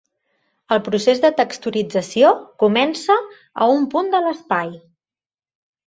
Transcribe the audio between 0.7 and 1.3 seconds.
El procés